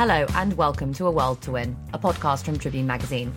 [0.00, 3.34] Hello, and welcome to A World to Win, a podcast from Tribune Magazine.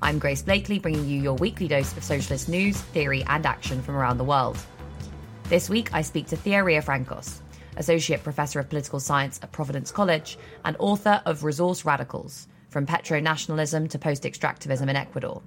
[0.00, 3.96] I'm Grace Blakeley, bringing you your weekly dose of socialist news, theory, and action from
[3.96, 4.56] around the world.
[5.48, 7.40] This week, I speak to Thea Riofrancos,
[7.78, 13.18] Associate Professor of Political Science at Providence College and author of Resource Radicals From Petro
[13.18, 15.42] Nationalism to Post Extractivism in Ecuador.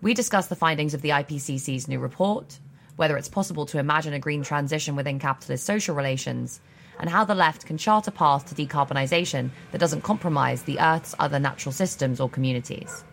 [0.00, 2.60] We discuss the findings of the IPCC's new report,
[2.94, 6.60] whether it's possible to imagine a green transition within capitalist social relations,
[6.98, 11.14] and how the left can chart a path to decarbonisation that doesn't compromise the Earth's
[11.18, 13.04] other natural systems or communities.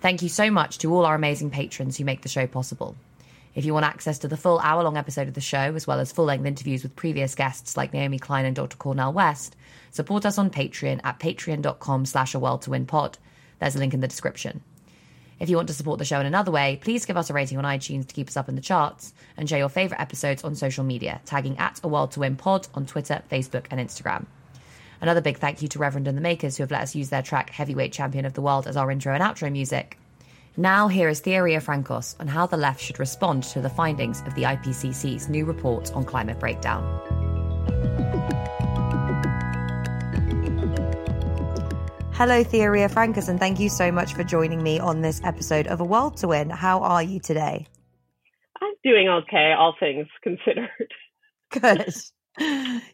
[0.00, 2.96] Thank you so much to all our amazing patrons who make the show possible.
[3.54, 6.00] If you want access to the full hour long episode of the show, as well
[6.00, 8.76] as full length interviews with previous guests like Naomi Klein and Dr.
[8.76, 9.56] Cornel West,
[9.90, 13.18] support us on Patreon at patreon.com slash a world to win pod.
[13.58, 14.62] There's a link in the description.
[15.40, 17.56] If you want to support the show in another way, please give us a rating
[17.56, 20.54] on iTunes to keep us up in the charts and share your favourite episodes on
[20.54, 24.26] social media, tagging at A World to Win Pod on Twitter, Facebook, and Instagram.
[25.00, 27.22] Another big thank you to Reverend and the Makers who have let us use their
[27.22, 29.96] track Heavyweight Champion of the World as our intro and outro music.
[30.58, 34.34] Now, here is Thea Riofrancos on how the left should respond to the findings of
[34.34, 37.19] the IPCC's new report on climate breakdown.
[42.20, 45.80] Hello, Thea Riofrancos, and thank you so much for joining me on this episode of
[45.80, 46.50] A World to Win.
[46.50, 47.66] How are you today?
[48.60, 50.68] I'm doing okay, all things considered.
[51.50, 51.94] Good.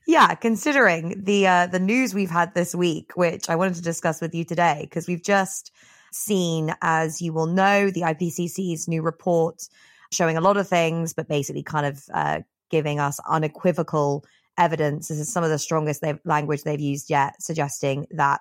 [0.06, 4.20] Yeah, considering the uh, the news we've had this week, which I wanted to discuss
[4.20, 5.72] with you today, because we've just
[6.12, 9.68] seen, as you will know, the IPCC's new report
[10.12, 14.24] showing a lot of things, but basically kind of uh, giving us unequivocal
[14.56, 15.08] evidence.
[15.08, 18.40] This is some of the strongest they've, language they've used yet, suggesting that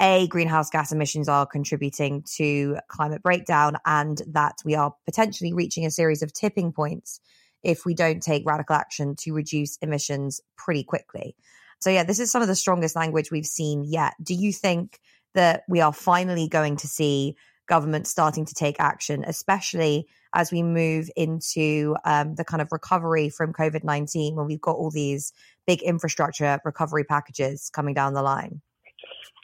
[0.00, 5.84] a, greenhouse gas emissions are contributing to climate breakdown and that we are potentially reaching
[5.86, 7.20] a series of tipping points
[7.62, 11.34] if we don't take radical action to reduce emissions pretty quickly.
[11.80, 14.14] So, yeah, this is some of the strongest language we've seen yet.
[14.22, 15.00] Do you think
[15.34, 20.62] that we are finally going to see government starting to take action, especially as we
[20.62, 25.32] move into um, the kind of recovery from COVID 19 when we've got all these
[25.66, 28.60] big infrastructure recovery packages coming down the line?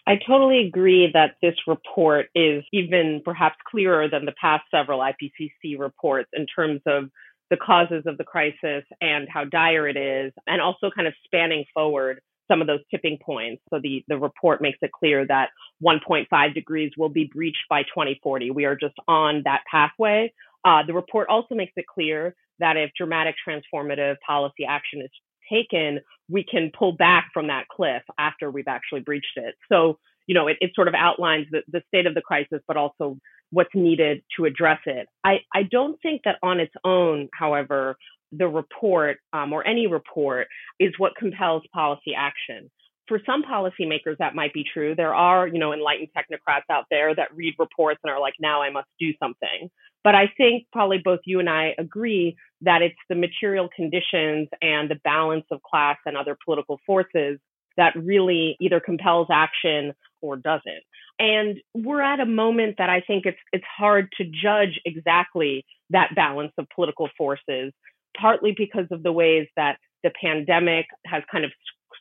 [0.07, 5.79] I totally agree that this report is even perhaps clearer than the past several IPCC
[5.79, 7.09] reports in terms of
[7.51, 11.65] the causes of the crisis and how dire it is, and also kind of spanning
[11.73, 13.63] forward some of those tipping points.
[13.71, 15.51] So the, the report makes it clear that
[15.83, 18.51] 1.5 degrees will be breached by 2040.
[18.51, 20.33] We are just on that pathway.
[20.65, 25.11] Uh, the report also makes it clear that if dramatic transformative policy action is
[25.51, 29.55] taken, we can pull back from that cliff after we've actually breached it.
[29.71, 32.77] So, you know, it, it sort of outlines the, the state of the crisis, but
[32.77, 33.19] also
[33.51, 35.07] what's needed to address it.
[35.23, 37.97] I, I don't think that on its own, however,
[38.33, 40.49] the report um, or any report
[40.81, 42.71] is what compels policy action.
[43.07, 44.95] For some policymakers, that might be true.
[44.95, 48.63] There are, you know, enlightened technocrats out there that read reports and are like, now
[48.63, 49.71] I must do something.
[50.05, 54.89] But I think probably both you and I agree that it's the material conditions and
[54.91, 57.39] the balance of class and other political forces
[57.77, 60.85] that really either compels action or doesn't.
[61.19, 66.15] And we're at a moment that I think it's it's hard to judge exactly that
[66.15, 67.73] balance of political forces,
[68.19, 71.53] partly because of the ways that the pandemic has kind of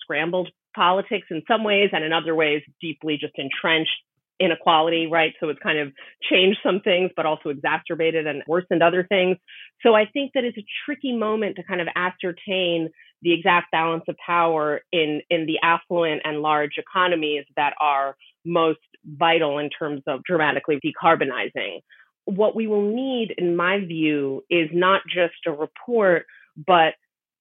[0.02, 3.92] scrambled politics in some ways and in other ways deeply just entrenched
[4.40, 5.34] inequality, right?
[5.40, 5.92] So it's kind of
[6.30, 9.38] changed some things, but also exacerbated and worsened other things.
[9.82, 12.90] So I think that it's a tricky moment to kind of ascertain
[13.22, 18.80] the exact balance of power in, in the affluent and large economies that are most
[19.06, 21.80] vital in terms of dramatically decarbonizing.
[22.26, 26.26] What we will need, in my view, is not just a report,
[26.68, 26.94] but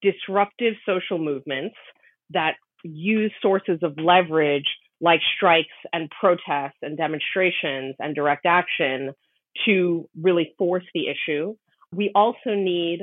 [0.03, 1.77] disruptive social movements
[2.31, 2.55] that
[2.85, 4.67] use sources of leverage
[5.03, 9.11] like strikes and protests and demonstrations and direct action
[9.67, 11.55] to really force the issue.
[11.93, 13.01] We also need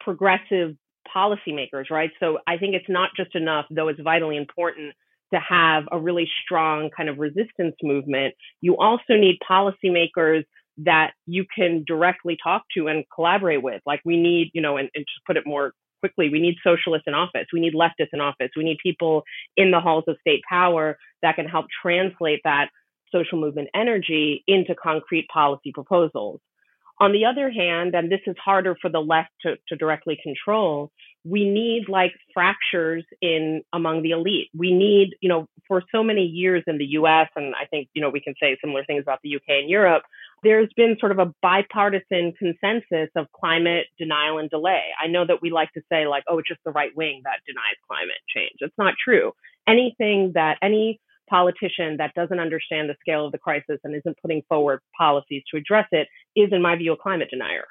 [0.00, 0.76] progressive
[1.14, 2.10] policymakers, right?
[2.20, 4.94] So I think it's not just enough, though it's vitally important
[5.34, 8.34] to have a really strong kind of resistance movement.
[8.60, 10.44] You also need policymakers
[10.78, 13.82] that you can directly talk to and collaborate with.
[13.84, 15.72] Like we need, you know, and, and to put it more
[16.06, 16.28] quickly.
[16.30, 17.46] We need socialists in office.
[17.52, 18.50] We need leftists in office.
[18.56, 19.24] We need people
[19.56, 22.68] in the halls of state power that can help translate that
[23.12, 26.40] social movement energy into concrete policy proposals.
[26.98, 30.90] On the other hand, and this is harder for the left to, to directly control,
[31.24, 34.48] we need like fractures in among the elite.
[34.56, 38.00] We need, you know, for so many years in the US, and I think, you
[38.00, 40.04] know, we can say similar things about the UK and Europe,
[40.42, 44.82] there's been sort of a bipartisan consensus of climate denial and delay.
[45.02, 47.40] I know that we like to say, like, oh, it's just the right wing that
[47.46, 48.56] denies climate change.
[48.60, 49.32] It's not true.
[49.66, 54.42] Anything that any politician that doesn't understand the scale of the crisis and isn't putting
[54.48, 57.64] forward policies to address it is, in my view, a climate denier.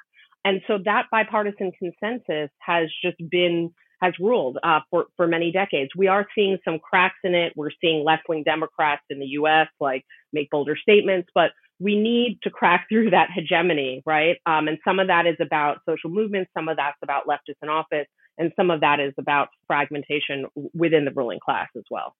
[0.44, 5.90] And so that bipartisan consensus has just been has ruled uh, for for many decades.
[5.96, 7.54] We are seeing some cracks in it.
[7.56, 9.68] We're seeing left wing Democrats in the U.S.
[9.80, 14.36] like make bolder statements, but we need to crack through that hegemony, right?
[14.46, 17.68] Um, and some of that is about social movements, some of that's about leftists in
[17.68, 18.06] office,
[18.38, 22.14] and some of that is about fragmentation within the ruling class as well.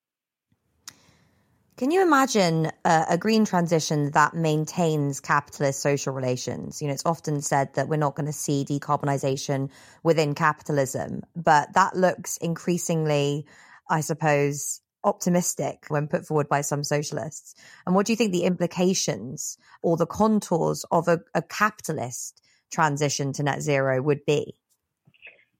[1.77, 6.81] Can you imagine a, a, green transition that maintains capitalist social relations?
[6.81, 9.69] You know, it's often said that we're not going to see decarbonisation
[10.03, 13.45] within capitalism, but that looks increasingly,
[13.91, 17.55] I suppose, optimistic when put forward by some socialists.
[17.87, 23.33] And what do you think the implications or the contours of a, a capitalist transition
[23.35, 24.57] to net zero would be?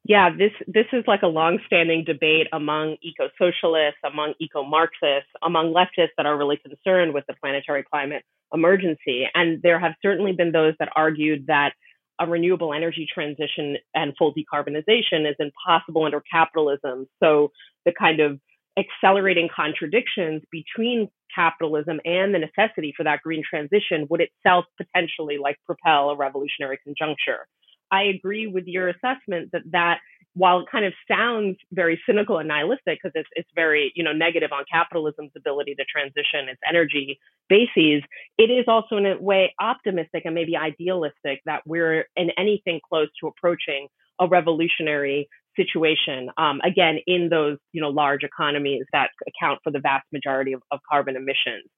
[0.09, 6.27] yeah, this this is like a long-standing debate among eco-socialists, among eco-Marxists, among leftists that
[6.27, 8.23] are really concerned with the planetary climate
[8.55, 9.27] emergency.
[9.35, 11.73] And there have certainly been those that argued that
[12.21, 17.09] a renewable energy transition and full decarbonization is impossible under capitalism.
[17.21, 17.51] So
[17.85, 18.39] the kind of
[18.79, 25.57] accelerating contradictions between capitalism and the necessity for that green transition would itself potentially like
[25.67, 27.47] propel a revolutionary conjuncture.
[27.91, 29.99] I agree with your assessment that that
[30.35, 34.13] while it kind of sounds very cynical and nihilistic because it's it's very you know
[34.13, 37.19] negative on capitalism's ability to transition its energy
[37.49, 38.03] bases,
[38.39, 43.09] it is also in a way optimistic and maybe idealistic that we're in anything close
[43.21, 43.89] to approaching
[44.21, 49.81] a revolutionary situation um, again in those you know large economies that account for the
[49.81, 51.69] vast majority of, of carbon emissions.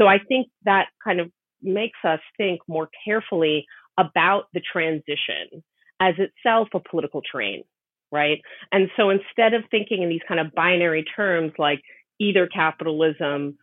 [0.00, 1.30] So I think that kind of
[1.62, 3.66] makes us think more carefully
[3.98, 5.62] about the transition
[6.00, 7.64] as itself a political terrain,
[8.12, 8.40] right?
[8.70, 11.80] And so instead of thinking in these kind of binary terms like
[12.20, 13.58] either capitalism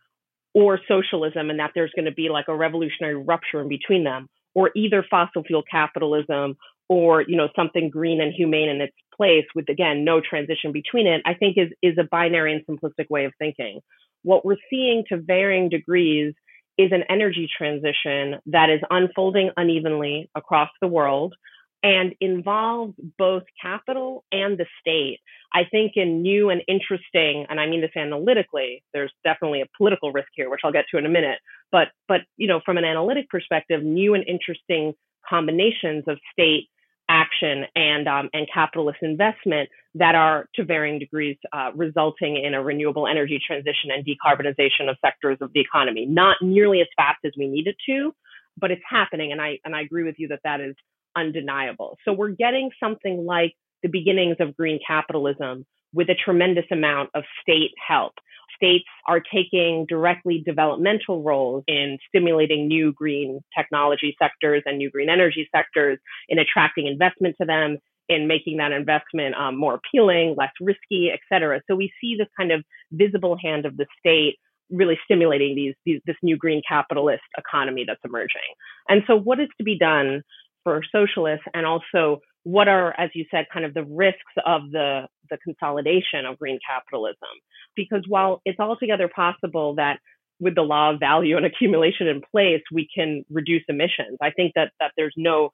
[0.54, 4.28] or socialism and that there's going to be like a revolutionary rupture in between them,
[4.56, 6.56] or either fossil fuel capitalism
[6.88, 11.06] or you know something green and humane in its place with again no transition between
[11.06, 13.80] it i think is is a binary and simplistic way of thinking.
[14.22, 16.34] What we're seeing to varying degrees
[16.78, 21.34] is an energy transition that is unfolding unevenly across the world
[21.82, 25.18] and involves both capital and the state.
[25.54, 30.12] I think in new and interesting, and I mean this analytically, there's definitely a political
[30.12, 31.38] risk here, which I'll get to in a minute.
[31.70, 34.94] But but you know, from an analytic perspective, new and interesting
[35.28, 36.68] combinations of state
[37.08, 42.62] action and um, and capitalist investment that are to varying degrees uh, resulting in a
[42.62, 46.06] renewable energy transition and decarbonization of sectors of the economy.
[46.06, 48.14] Not nearly as fast as we need it to,
[48.58, 50.74] but it's happening, and I and I agree with you that that is
[51.16, 51.98] undeniable.
[52.04, 57.24] So we're getting something like the beginnings of green capitalism with a tremendous amount of
[57.42, 58.12] state help
[58.54, 65.10] states are taking directly developmental roles in stimulating new green technology sectors and new green
[65.10, 65.98] energy sectors,
[66.28, 67.76] in attracting investment to them,
[68.08, 71.60] in making that investment um, more appealing, less risky, et cetera.
[71.68, 74.36] So we see this kind of visible hand of the state
[74.70, 78.48] really stimulating these, these this new green capitalist economy that's emerging.
[78.88, 80.22] And so what is to be done
[80.66, 85.06] for socialists and also what are, as you said, kind of the risks of the,
[85.30, 87.28] the consolidation of green capitalism?
[87.76, 90.00] Because while it's altogether possible that
[90.40, 94.18] with the law of value and accumulation in place, we can reduce emissions.
[94.20, 95.50] I think that that there's no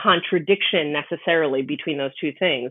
[0.00, 2.70] contradiction necessarily between those two things.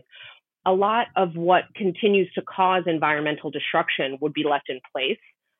[0.64, 5.18] A lot of what continues to cause environmental destruction would be left in place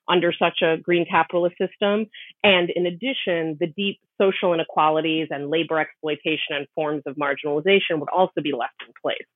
[0.09, 2.07] under such a green capitalist system.
[2.43, 8.11] And in addition, the deep social inequalities and labor exploitation and forms of marginalization would
[8.11, 9.27] also be left in place.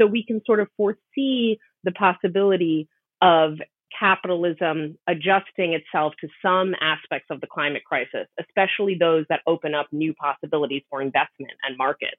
[0.00, 2.88] So we can sort of foresee the possibility
[3.20, 3.54] of
[3.98, 9.86] capitalism adjusting itself to some aspects of the climate crisis, especially those that open up
[9.92, 12.16] new possibilities for investment and markets,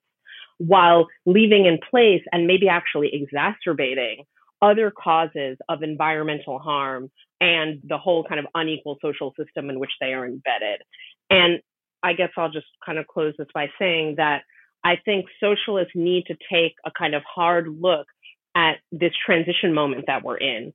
[0.60, 4.24] while leaving in place and maybe actually exacerbating
[4.62, 7.12] other causes of environmental harm
[7.44, 10.82] and the whole kind of unequal social system in which they are embedded.
[11.30, 11.60] And
[12.02, 14.44] I guess I'll just kind of close this by saying that
[14.84, 18.08] I think socialists need to take a kind of hard look
[18.56, 20.74] at this transition moment that we're in.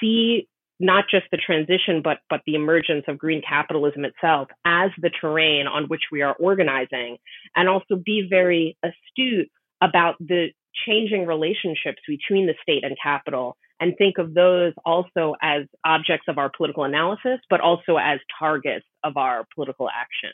[0.00, 0.46] See
[0.78, 5.66] not just the transition, but but the emergence of green capitalism itself as the terrain
[5.66, 7.18] on which we are organizing,
[7.54, 9.50] and also be very astute
[9.82, 10.48] about the
[10.86, 16.38] changing relationships between the state and capital and think of those also as objects of
[16.38, 20.30] our political analysis, but also as targets of our political action.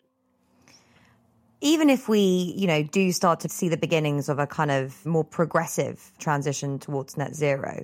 [1.60, 5.04] even if we, you know, do start to see the beginnings of a kind of
[5.06, 7.82] more progressive transition towards net zero,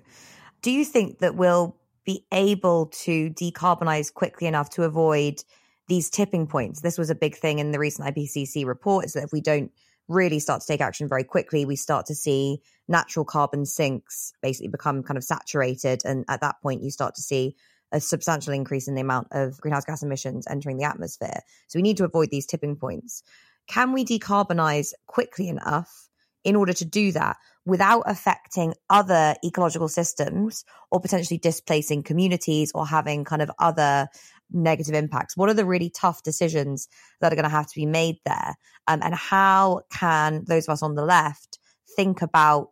[0.61, 5.42] do you think that we'll be able to decarbonize quickly enough to avoid
[5.88, 6.83] these tipping points?
[6.83, 9.73] This was a big thing in the recent IPCC report is that if we don't
[10.12, 14.69] really start to take action very quickly, we start to see natural carbon sinks basically
[14.69, 16.02] become kind of saturated.
[16.04, 17.57] And at that point, you start to see
[17.92, 21.40] a substantial increase in the amount of greenhouse gas emissions entering the atmosphere.
[21.69, 23.23] So we need to avoid these tipping points.
[23.69, 26.09] Can we decarbonize quickly enough
[26.45, 32.87] in order to do that without affecting other ecological systems or potentially displacing communities or
[32.87, 34.09] having kind of other
[34.52, 35.37] negative impacts?
[35.37, 36.88] What are the really tough decisions
[37.21, 38.56] that are going to have to be made there?
[38.87, 41.59] Um, and how can those of us on the left
[41.97, 42.71] think about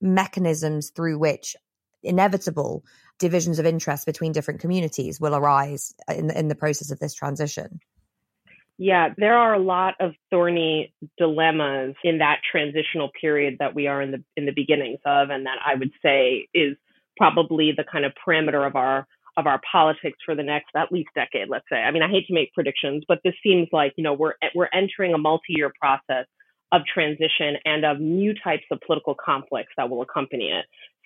[0.00, 1.56] mechanisms through which
[2.02, 2.84] inevitable
[3.18, 7.80] divisions of interest between different communities will arise in, in the process of this transition?
[8.78, 14.02] Yeah, there are a lot of thorny dilemmas in that transitional period that we are
[14.02, 16.76] in the in the beginnings of, and that I would say is
[17.16, 19.06] probably the kind of parameter of our
[19.36, 21.76] of our politics for the next at least decade, let's say.
[21.76, 24.68] I mean, I hate to make predictions, but this seems like you know we're we're
[24.72, 26.26] entering a multi-year process
[26.72, 30.64] of transition and of new types of political conflicts that will accompany it.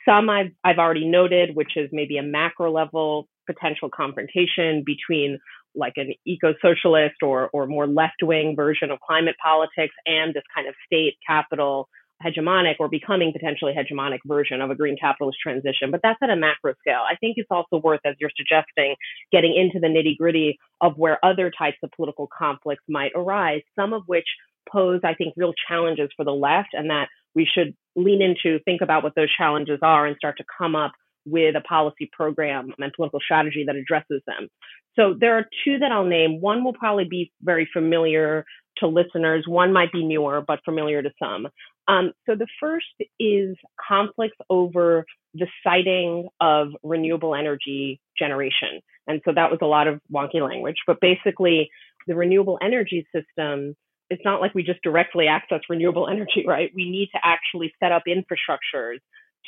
[0.09, 5.39] Some I've I've already noted, which is maybe a macro level potential confrontation between
[5.75, 10.75] like an eco-socialist or or more left-wing version of climate politics and this kind of
[10.87, 11.89] state capital
[12.25, 15.91] hegemonic or becoming potentially hegemonic version of a green capitalist transition.
[15.91, 17.03] But that's at a macro scale.
[17.09, 18.97] I think it's also worth, as you're suggesting,
[19.33, 23.93] getting into the nitty gritty of where other types of political conflicts might arise, some
[23.93, 24.27] of which
[24.71, 28.83] pose, I think, real challenges for the left, and that we should lean into, think
[28.83, 30.93] about what those challenges are, and start to come up
[31.27, 34.49] with a policy program and political strategy that addresses them.
[34.97, 36.41] So there are two that I'll name.
[36.41, 38.45] One will probably be very familiar
[38.79, 39.45] to listeners.
[39.47, 41.49] One might be newer, but familiar to some.
[41.91, 42.87] Um, so the first
[43.19, 43.57] is
[43.89, 45.05] conflicts over
[45.35, 48.81] the siting of renewable energy generation.
[49.09, 51.69] And so that was a lot of wonky language, but basically
[52.07, 53.75] the renewable energy system,
[54.09, 56.71] it's not like we just directly access renewable energy, right?
[56.77, 58.99] We need to actually set up infrastructures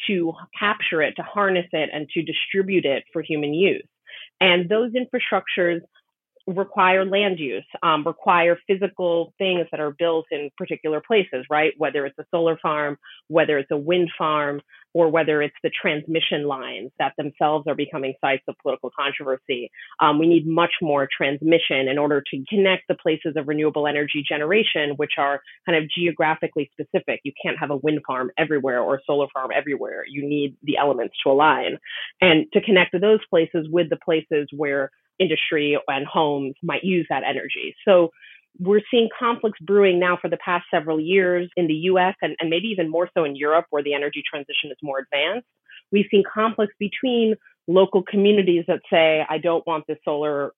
[0.09, 3.87] to capture it, to harness it, and to distribute it for human use.
[4.41, 5.81] And those infrastructures
[6.47, 11.73] require land use, um, require physical things that are built in particular places, right?
[11.79, 12.97] Whether it's a solar farm,
[13.29, 14.61] whether it's a wind farm,
[14.95, 19.71] or whether it's the transmission lines that themselves are becoming sites of political controversy.
[20.01, 24.23] Um, we need much more transmission in order to connect the places of renewable energy
[24.27, 27.21] generation, which are kind of geographically specific.
[27.25, 30.05] You can't have a wind farm everywhere or a solar farm everywhere.
[30.07, 31.79] You need the elements to align.
[32.21, 37.23] And to connect those places with the places where industry and homes might use that
[37.25, 37.75] energy.
[37.87, 38.11] So
[38.59, 42.51] we're seeing conflicts brewing now for the past several years in the US and, and
[42.51, 45.47] maybe even more so in Europe, where the energy transition is more advanced.
[45.91, 50.53] We've seen conflicts between local communities that say, I don't want this solar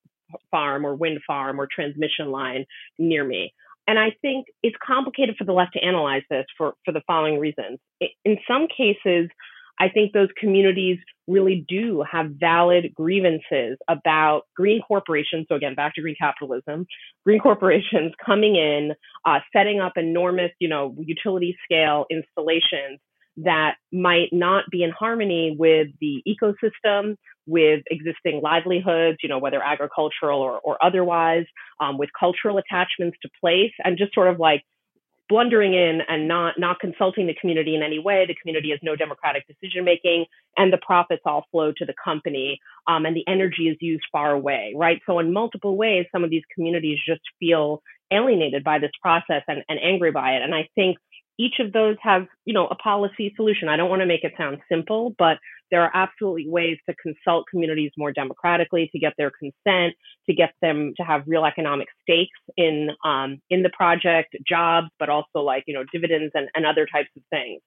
[0.50, 2.64] farm or wind farm or transmission line
[2.98, 3.52] near me.
[3.86, 7.38] And I think it's complicated for the left to analyze this for, for the following
[7.38, 7.78] reasons.
[8.24, 9.28] In some cases,
[9.78, 15.46] I think those communities really do have valid grievances about green corporations.
[15.48, 16.86] So again, back to green capitalism,
[17.24, 18.92] green corporations coming in,
[19.24, 23.00] uh, setting up enormous, you know, utility scale installations
[23.36, 27.16] that might not be in harmony with the ecosystem,
[27.46, 31.44] with existing livelihoods, you know, whether agricultural or, or otherwise,
[31.80, 34.62] um, with cultural attachments to place, and just sort of like
[35.28, 38.24] blundering in and not not consulting the community in any way.
[38.26, 40.26] The community has no democratic decision making,
[40.56, 44.32] and the profits all flow to the company, um, and the energy is used far
[44.32, 45.00] away, right?
[45.06, 49.62] So in multiple ways, some of these communities just feel alienated by this process and,
[49.68, 50.42] and angry by it.
[50.42, 50.98] And I think
[51.38, 53.68] each of those have, you know, a policy solution.
[53.68, 55.38] I don't want to make it sound simple, but
[55.70, 59.94] there are absolutely ways to consult communities more democratically, to get their consent,
[60.26, 65.08] to get them to have real economic stakes in um, in the project, jobs, but
[65.08, 67.60] also like you know dividends and, and other types of things.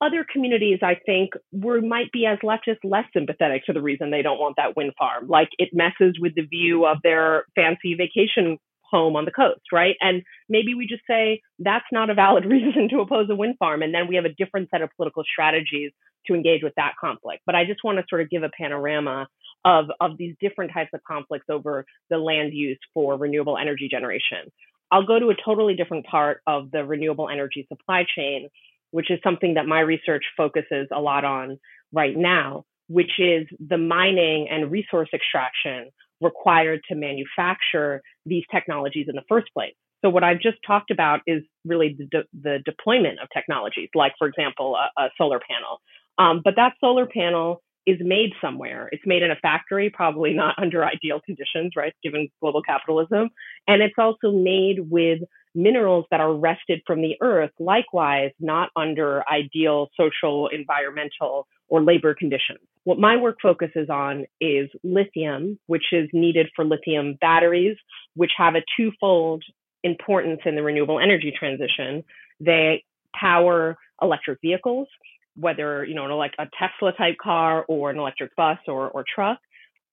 [0.00, 4.22] Other communities, I think, were might be as leftists less sympathetic to the reason they
[4.22, 5.26] don't want that wind farm.
[5.26, 8.58] Like it messes with the view of their fancy vacation
[8.90, 9.96] home on the coast, right?
[10.00, 13.82] And maybe we just say that's not a valid reason to oppose a wind farm.
[13.82, 15.92] And then we have a different set of political strategies
[16.26, 17.42] to engage with that conflict.
[17.46, 19.28] But I just want to sort of give a panorama
[19.64, 24.50] of, of these different types of conflicts over the land use for renewable energy generation.
[24.90, 28.48] I'll go to a totally different part of the renewable energy supply chain,
[28.90, 31.58] which is something that my research focuses a lot on
[31.92, 39.14] right now, which is the mining and resource extraction required to manufacture these technologies in
[39.14, 39.74] the first place.
[40.02, 44.12] So what I've just talked about is really the, de- the deployment of technologies, like
[44.18, 45.80] for example, a, a solar panel.
[46.18, 48.88] Um, but that solar panel is made somewhere.
[48.92, 53.30] It's made in a factory, probably not under ideal conditions, right, given global capitalism.
[53.66, 55.20] And it's also made with
[55.54, 62.14] minerals that are wrested from the earth, likewise, not under ideal social, environmental, or labor
[62.14, 62.60] conditions.
[62.84, 67.76] What my work focuses on is lithium, which is needed for lithium batteries,
[68.14, 69.42] which have a twofold
[69.82, 72.04] importance in the renewable energy transition.
[72.40, 72.84] They
[73.18, 74.88] power electric vehicles,
[75.38, 79.04] whether you know an like a Tesla type car or an electric bus or, or
[79.12, 79.38] truck.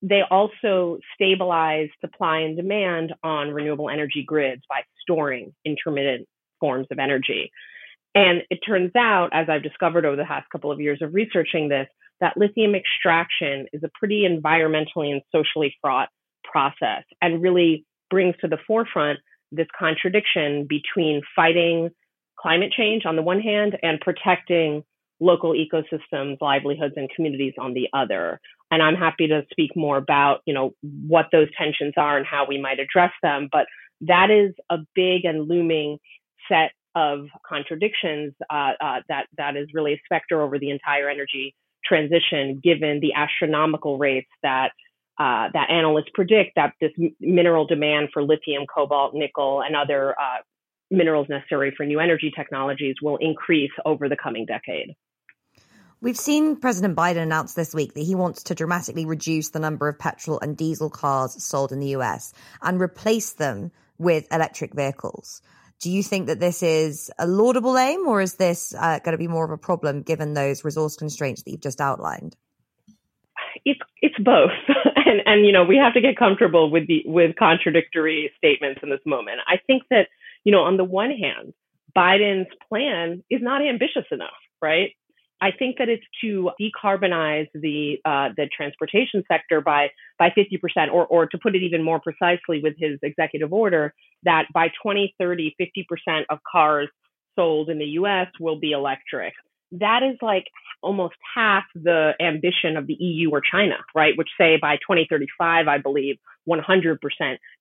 [0.01, 6.27] They also stabilize supply and demand on renewable energy grids by storing intermittent
[6.59, 7.51] forms of energy.
[8.13, 11.69] And it turns out, as I've discovered over the past couple of years of researching
[11.69, 11.87] this,
[12.21, 16.09] that lithium extraction is a pretty environmentally and socially fraught
[16.43, 19.19] process and really brings to the forefront
[19.51, 21.89] this contradiction between fighting
[22.39, 24.83] climate change on the one hand and protecting
[25.19, 28.39] local ecosystems, livelihoods, and communities on the other.
[28.71, 30.71] And I'm happy to speak more about, you know,
[31.07, 33.47] what those tensions are and how we might address them.
[33.51, 33.67] But
[34.01, 35.99] that is a big and looming
[36.49, 41.53] set of contradictions uh, uh, that that is really a specter over the entire energy
[41.83, 44.71] transition, given the astronomical rates that
[45.19, 50.41] uh, that analysts predict that this mineral demand for lithium, cobalt, nickel, and other uh,
[50.91, 54.95] minerals necessary for new energy technologies will increase over the coming decade.
[56.01, 59.87] We've seen President Biden announce this week that he wants to dramatically reduce the number
[59.87, 65.41] of petrol and diesel cars sold in the US and replace them with electric vehicles.
[65.81, 69.17] Do you think that this is a laudable aim or is this uh, going to
[69.17, 72.35] be more of a problem given those resource constraints that you've just outlined?
[73.65, 74.51] It's it's both.
[75.05, 78.89] and and you know, we have to get comfortable with the with contradictory statements in
[78.89, 79.39] this moment.
[79.47, 80.07] I think that,
[80.45, 81.53] you know, on the one hand,
[81.97, 84.29] Biden's plan is not ambitious enough,
[84.61, 84.91] right?
[85.41, 91.05] I think that it's to decarbonize the uh, the transportation sector by by 50%, or
[91.05, 96.23] or to put it even more precisely with his executive order, that by 2030, 50%
[96.29, 96.87] of cars
[97.35, 98.27] sold in the U.S.
[98.39, 99.33] will be electric.
[99.71, 100.45] That is like
[100.81, 104.13] almost half the ambition of the EU or China, right?
[104.15, 106.97] Which say by 2035, I believe, 100%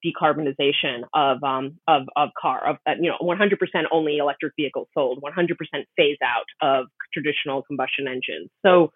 [0.05, 3.57] decarbonization of um, of of car of uh, you know 100%
[3.91, 5.57] only electric vehicles sold, 100%
[5.97, 8.51] phase out of traditional combustion engines.
[8.65, 8.93] So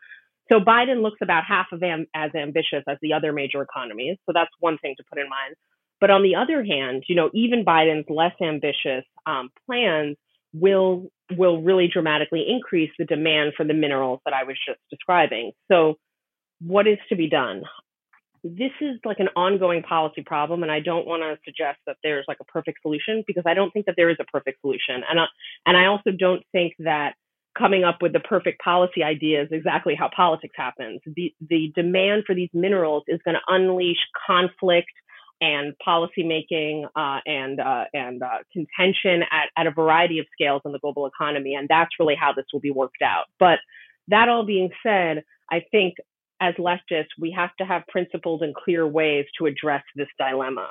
[0.50, 4.16] so Biden looks about half of am- as ambitious as the other major economies.
[4.26, 5.54] So that's one thing to put in mind.
[6.00, 10.16] But on the other hand, you know, even Biden's less ambitious um, plans
[10.52, 15.52] will will really dramatically increase the demand for the minerals that I was just describing.
[15.70, 15.96] So
[16.60, 17.62] what is to be done?
[18.44, 22.24] This is like an ongoing policy problem, and I don't want to suggest that there's
[22.28, 25.18] like a perfect solution because I don't think that there is a perfect solution, and
[25.18, 25.26] I,
[25.66, 27.14] and I also don't think that
[27.58, 31.00] coming up with the perfect policy idea is exactly how politics happens.
[31.04, 34.92] The the demand for these minerals is going to unleash conflict
[35.40, 40.72] and policymaking uh, and uh, and uh, contention at, at a variety of scales in
[40.72, 43.26] the global economy, and that's really how this will be worked out.
[43.38, 43.58] But
[44.08, 45.94] that all being said, I think
[46.40, 50.70] as leftists we have to have principled and clear ways to address this dilemma.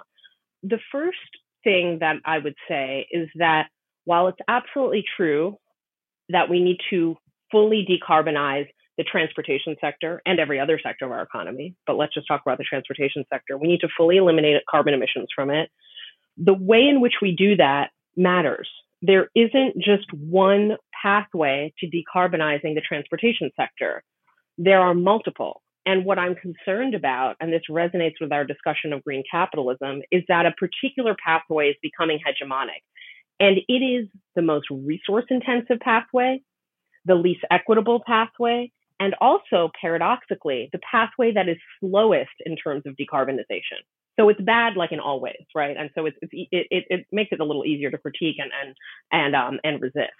[0.63, 1.17] The first
[1.63, 3.67] thing that I would say is that
[4.05, 5.57] while it's absolutely true
[6.29, 7.15] that we need to
[7.51, 12.27] fully decarbonize the transportation sector and every other sector of our economy, but let's just
[12.27, 13.57] talk about the transportation sector.
[13.57, 15.69] We need to fully eliminate carbon emissions from it.
[16.37, 18.69] The way in which we do that matters.
[19.01, 24.03] There isn't just one pathway to decarbonizing the transportation sector.
[24.57, 25.61] There are multiple.
[25.85, 30.23] And what I'm concerned about, and this resonates with our discussion of green capitalism, is
[30.27, 32.81] that a particular pathway is becoming hegemonic.
[33.39, 36.41] And it is the most resource intensive pathway,
[37.05, 42.95] the least equitable pathway, and also paradoxically, the pathway that is slowest in terms of
[42.95, 43.81] decarbonization.
[44.19, 45.77] So it's bad, like in all ways, right?
[45.77, 48.75] And so it's, it's it, it, makes it a little easier to critique and and
[49.11, 50.11] and um and resist.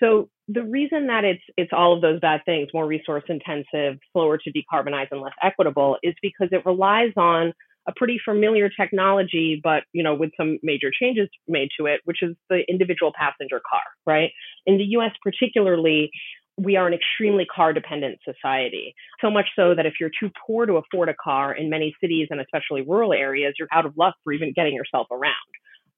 [0.00, 4.38] So the reason that it's it's all of those bad things, more resource intensive, slower
[4.38, 7.52] to decarbonize, and less equitable, is because it relies on
[7.86, 12.22] a pretty familiar technology, but you know, with some major changes made to it, which
[12.22, 14.30] is the individual passenger car, right?
[14.66, 16.10] In the U.S., particularly,
[16.56, 18.94] we are an extremely car dependent society.
[19.20, 22.28] So much so that if you're too poor to afford a car in many cities
[22.30, 25.34] and especially rural areas, you're out of luck for even getting yourself around.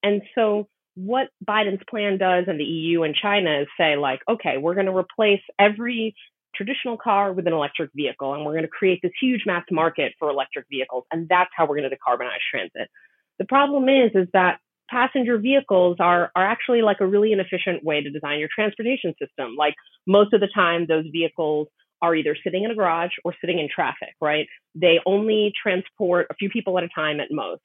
[0.02, 4.58] And so what Biden's plan does and the EU and China is say like, okay,
[4.58, 6.14] we're going to replace every
[6.54, 10.12] traditional car with an electric vehicle, and we're going to create this huge mass market
[10.18, 12.90] for electric vehicles, and that's how we're going to decarbonize transit.
[13.38, 14.58] The problem is, is that
[14.92, 19.56] passenger vehicles are are actually like a really inefficient way to design your transportation system.
[19.56, 19.74] Like
[20.06, 21.68] most of the time, those vehicles
[22.02, 24.46] are either sitting in a garage or sitting in traffic, right?
[24.74, 27.62] They only transport a few people at a time at most.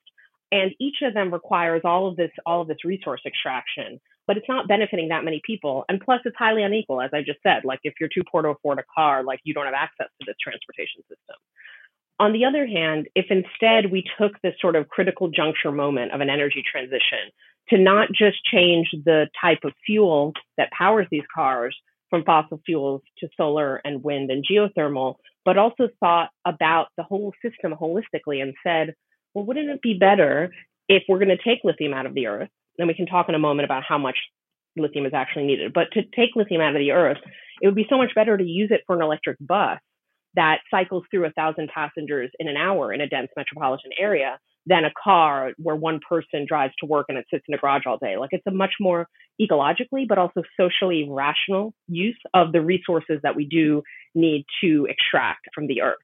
[0.52, 4.48] And each of them requires all of this, all of this resource extraction, but it's
[4.48, 5.84] not benefiting that many people.
[5.90, 7.66] And plus it's highly unequal, as I just said.
[7.66, 10.26] Like if you're too poor to afford a car, like you don't have access to
[10.26, 11.36] this transportation system.
[12.20, 16.22] On the other hand, if instead we took this sort of critical juncture moment of
[16.22, 17.30] an energy transition
[17.70, 21.76] to not just change the type of fuel that powers these cars
[22.10, 27.34] from fossil fuels to solar and wind and geothermal, but also thought about the whole
[27.44, 28.96] system holistically and said,
[29.34, 30.52] well, wouldn't it be better
[30.88, 32.50] if we're going to take lithium out of the earth?
[32.80, 34.18] And we can talk in a moment about how much
[34.78, 35.74] lithium is actually needed.
[35.74, 37.18] But to take lithium out of the earth,
[37.62, 39.80] it would be so much better to use it for an electric bus
[40.38, 44.86] that cycles through a thousand passengers in an hour in a dense metropolitan area than
[44.86, 47.98] a car where one person drives to work and it sits in a garage all
[47.98, 48.18] day.
[48.18, 49.08] Like it's a much more
[49.42, 53.82] ecologically, but also socially rational use of the resources that we do
[54.14, 55.98] need to extract from the earth.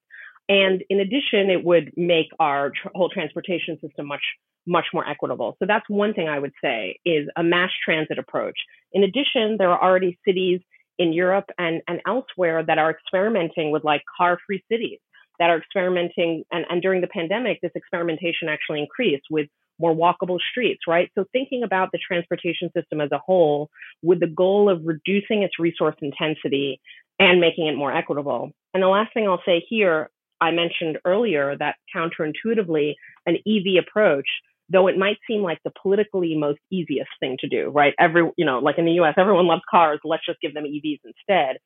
[0.50, 4.24] And in addition, it would make our tr- whole transportation system much,
[4.66, 5.56] much more equitable.
[5.60, 8.58] So that's one thing I would say is a mass transit approach.
[8.92, 10.62] In addition, there are already cities
[10.98, 15.00] in Europe and, and elsewhere that are experimenting with like car free cities
[15.40, 16.44] that are experimenting.
[16.52, 19.48] And, and during the pandemic, this experimentation actually increased with
[19.80, 21.10] more walkable streets, right?
[21.16, 23.70] So thinking about the transportation system as a whole
[24.02, 26.80] with the goal of reducing its resource intensity
[27.20, 28.52] and making it more equitable.
[28.74, 32.94] And the last thing I'll say here I mentioned earlier that counterintuitively,
[33.26, 34.28] an EV approach,
[34.74, 37.94] though it might seem like the politically most easiest thing to do, right?
[38.00, 41.00] Every, you know, like in the US, everyone loves cars, let's just give them EVs
[41.06, 41.58] instead.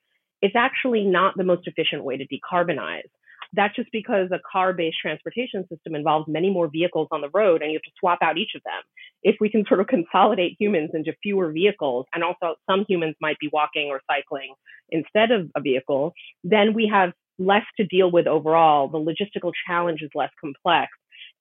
[0.41, 3.09] It's actually not the most efficient way to decarbonize.
[3.53, 7.61] That's just because a car based transportation system involves many more vehicles on the road
[7.61, 8.83] and you have to swap out each of them.
[9.23, 13.39] If we can sort of consolidate humans into fewer vehicles, and also some humans might
[13.39, 14.53] be walking or cycling
[14.89, 18.87] instead of a vehicle, then we have less to deal with overall.
[18.87, 20.91] The logistical challenge is less complex,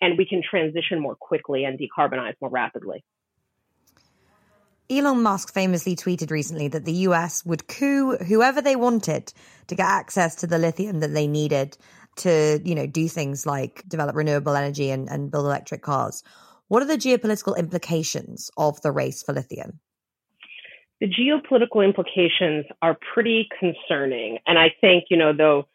[0.00, 3.04] and we can transition more quickly and decarbonize more rapidly.
[4.88, 9.32] Elon Musk famously tweeted recently that the US would coup whoever they wanted
[9.66, 11.76] to get access to the lithium that they needed
[12.16, 16.22] to, you know, do things like develop renewable energy and, and build electric cars.
[16.68, 19.80] What are the geopolitical implications of the race for lithium?
[21.00, 24.38] The geopolitical implications are pretty concerning.
[24.46, 25.68] And I think, you know, though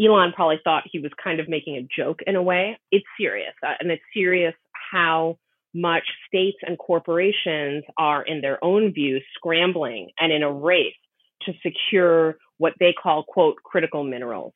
[0.00, 2.78] Elon probably thought he was kind of making a joke in a way.
[2.90, 4.54] It's serious, uh, and it's serious
[4.92, 5.38] how
[5.74, 10.94] much states and corporations are, in their own view, scrambling and in a race
[11.42, 14.52] to secure what they call, quote, critical minerals.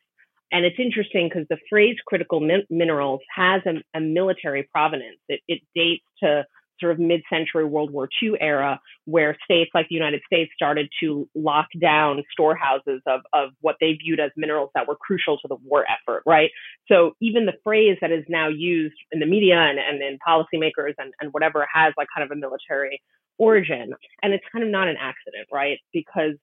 [0.53, 5.19] And it's interesting because the phrase critical min- minerals has a, a military provenance.
[5.29, 6.45] It, it dates to
[6.81, 11.29] sort of mid-century World War II era, where states like the United States started to
[11.35, 15.57] lock down storehouses of, of what they viewed as minerals that were crucial to the
[15.65, 16.51] war effort, right?
[16.89, 20.95] So even the phrase that is now used in the media and, and in policymakers
[20.99, 23.01] and, and whatever has like kind of a military
[23.39, 23.93] origin.
[24.23, 25.79] And it's kind of not an accident, right?
[25.93, 26.35] Because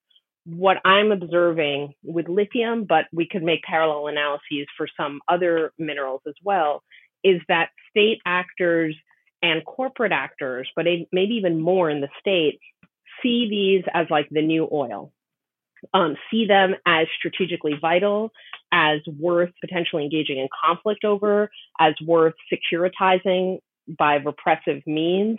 [0.46, 6.22] what I'm observing with lithium, but we could make parallel analyses for some other minerals
[6.28, 6.84] as well,
[7.24, 8.96] is that state actors
[9.42, 12.60] and corporate actors, but maybe even more in the state,
[13.22, 15.12] see these as like the new oil,
[15.94, 18.32] um, see them as strategically vital,
[18.72, 23.60] as worth potentially engaging in conflict over, as worth securitizing
[23.98, 25.38] by repressive means.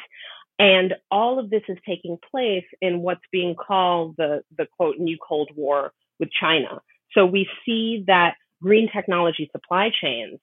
[0.58, 5.16] And all of this is taking place in what's being called the, the quote, new
[5.26, 6.80] Cold War with China.
[7.12, 10.40] So we see that green technology supply chains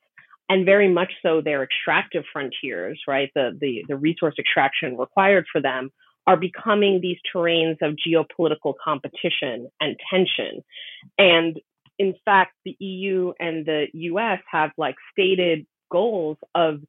[0.50, 3.32] and very much so their extractive frontiers, right?
[3.36, 5.92] The, the, the resource extraction required for them
[6.28, 10.64] are becoming these terrains of geopolitical competition and tension.
[11.18, 11.60] And
[11.98, 16.80] in fact, the EU and the US have like stated goals of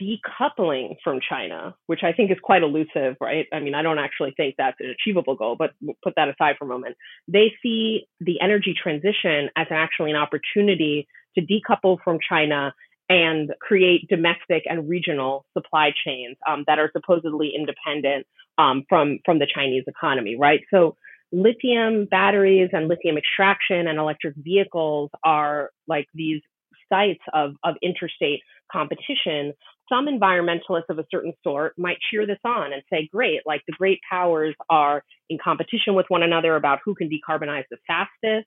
[0.00, 3.46] decoupling from China, which I think is quite elusive, right?
[3.52, 6.56] I mean, I don't actually think that's an achievable goal, but we'll put that aside
[6.58, 6.96] for a moment.
[7.26, 12.74] They see the energy transition as actually an opportunity to decouple from China
[13.08, 18.26] and create domestic and regional supply chains um, that are supposedly independent
[18.58, 20.60] um, from from the Chinese economy, right?
[20.70, 20.96] So
[21.32, 26.42] lithium batteries and lithium extraction and electric vehicles are like these
[26.88, 28.40] sites of, of interstate
[28.72, 29.52] competition.
[29.88, 33.74] Some environmentalists of a certain sort might cheer this on and say, great, like the
[33.74, 38.46] great powers are in competition with one another about who can decarbonize the fastest.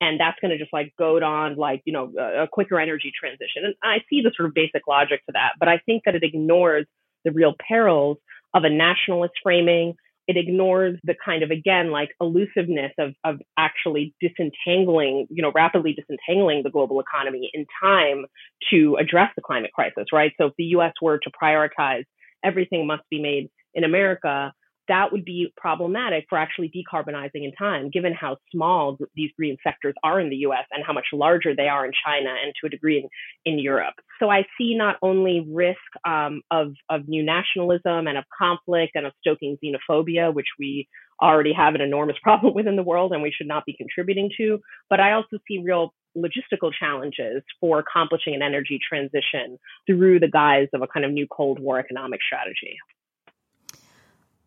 [0.00, 3.64] And that's going to just like goad on like you know a, quicker energy transition.
[3.64, 6.22] And i see the sort of basic logic to that but i think that it
[6.22, 6.86] ignores
[7.24, 8.16] the real perils
[8.54, 9.94] of a nationalist framing.
[10.28, 15.92] It ignores the kind of again like elusiveness of of actually disentangling you know rapidly
[15.92, 18.24] disentangling the global economy in time
[18.70, 20.32] to address the climate crisis right?
[20.38, 22.04] So if the us were to prioritize
[22.44, 24.52] everything must be made in america
[24.88, 29.94] that would be problematic for actually decarbonizing in time, given how small these green sectors
[30.02, 32.70] are in the US and how much larger they are in China and to a
[32.70, 33.94] degree in, in Europe.
[34.20, 39.06] So I see not only risk um, of, of new nationalism and of conflict and
[39.06, 40.88] of stoking xenophobia, which we
[41.22, 44.60] already have an enormous problem within the world and we should not be contributing to,
[44.88, 50.68] but I also see real logistical challenges for accomplishing an energy transition through the guise
[50.72, 52.78] of a kind of new Cold War economic strategy.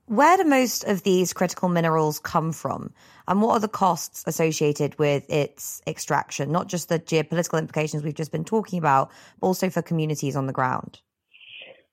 [0.09, 2.91] Where do most of these critical minerals come from?
[3.27, 6.51] And what are the costs associated with its extraction?
[6.51, 10.47] Not just the geopolitical implications we've just been talking about, but also for communities on
[10.47, 10.99] the ground.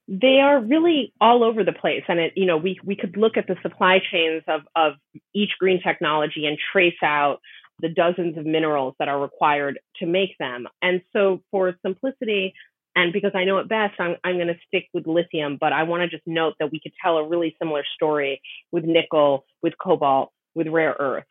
[0.07, 2.01] They are really all over the place.
[2.07, 4.93] And it, you know, we, we could look at the supply chains of, of
[5.35, 7.39] each green technology and trace out
[7.79, 10.65] the dozens of minerals that are required to make them.
[10.81, 12.55] And so for simplicity,
[12.97, 15.83] and because I know it best, I'm, I'm going to stick with lithium, but I
[15.83, 19.73] want to just note that we could tell a really similar story with nickel, with
[19.79, 21.27] cobalt, with rare earths.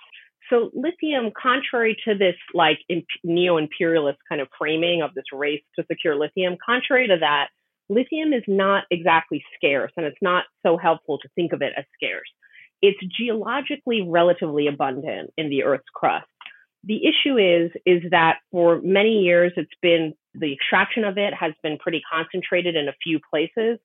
[0.48, 2.78] So lithium, contrary to this like
[3.24, 7.48] neo-imperialist kind of framing of this race to secure lithium, contrary to that,
[7.88, 11.84] lithium is not exactly scarce and it's not so helpful to think of it as
[11.96, 12.28] scarce.
[12.80, 16.28] It's geologically relatively abundant in the Earth's crust.
[16.84, 21.52] The issue is, is that for many years, it's been the extraction of it has
[21.62, 23.78] been pretty concentrated in a few places.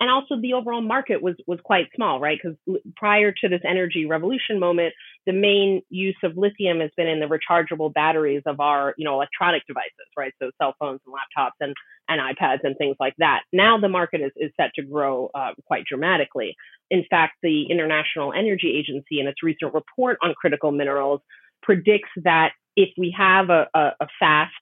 [0.00, 2.38] And also the overall market was, was quite small, right?
[2.40, 2.56] Because
[2.96, 4.94] prior to this energy revolution moment,
[5.26, 9.14] the main use of lithium has been in the rechargeable batteries of our, you know,
[9.14, 10.32] electronic devices, right?
[10.40, 11.74] So cell phones and laptops and,
[12.08, 13.40] and iPads and things like that.
[13.52, 16.54] Now the market is, is set to grow uh, quite dramatically.
[16.92, 21.22] In fact, the International Energy Agency in its recent report on critical minerals
[21.60, 24.54] predicts that if we have a, a, a fast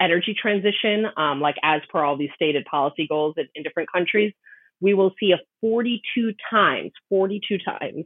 [0.00, 4.32] energy transition, um, like as per all these stated policy goals in, in different countries,
[4.80, 8.04] we will see a 42 times, 42 times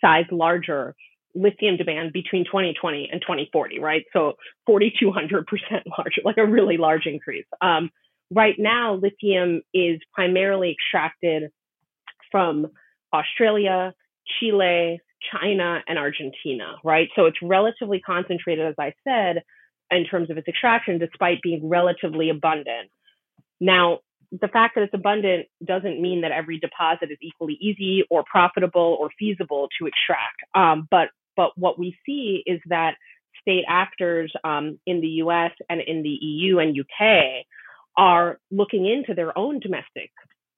[0.00, 0.94] size larger
[1.34, 4.04] lithium demand between 2020 and 2040, right?
[4.12, 4.34] So
[4.68, 5.44] 4,200%
[5.98, 7.46] larger, like a really large increase.
[7.60, 7.90] Um,
[8.30, 11.50] right now, lithium is primarily extracted
[12.30, 12.68] from
[13.12, 13.94] Australia,
[14.38, 15.00] Chile,
[15.32, 17.08] China, and Argentina, right?
[17.16, 19.42] So it's relatively concentrated, as I said,
[19.90, 22.90] in terms of its extraction, despite being relatively abundant.
[23.60, 23.98] Now,
[24.30, 28.96] the fact that it's abundant doesn't mean that every deposit is equally easy or profitable
[29.00, 30.36] or feasible to extract.
[30.54, 32.94] Um, but but what we see is that
[33.40, 35.52] state actors um, in the U.S.
[35.70, 37.46] and in the EU and UK
[37.96, 40.10] are looking into their own domestic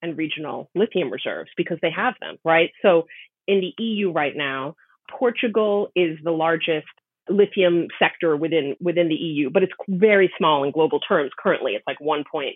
[0.03, 2.71] and regional lithium reserves because they have them, right?
[2.83, 3.07] So
[3.47, 4.75] in the EU right now,
[5.11, 6.87] Portugal is the largest
[7.31, 11.73] lithium sector within within the EU, but it's very small in global terms currently.
[11.73, 12.55] It's like 1.5%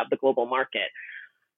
[0.00, 0.88] of the global market.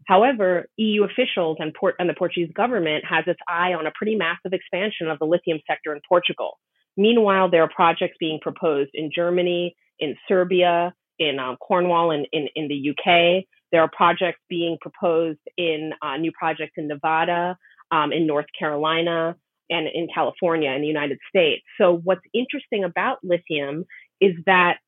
[0.06, 4.16] However, EU officials and, Port- and the Portuguese government has its eye on a pretty
[4.16, 6.58] massive expansion of the lithium sector in Portugal.
[6.96, 12.48] Meanwhile, there are projects being proposed in Germany, in Serbia, in um, Cornwall, and in,
[12.56, 13.44] in the UK.
[13.72, 17.56] There are projects being proposed in uh, new projects in Nevada,
[17.92, 19.36] um, in North Carolina,
[19.70, 21.62] and in California in the United States.
[21.78, 23.84] So what's interesting about lithium
[24.20, 24.78] is that